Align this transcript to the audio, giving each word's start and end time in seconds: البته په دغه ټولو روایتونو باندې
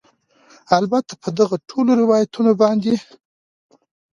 البته 0.79 1.13
په 1.21 1.29
دغه 1.39 1.55
ټولو 1.69 1.91
روایتونو 2.01 2.51
باندې 2.61 2.93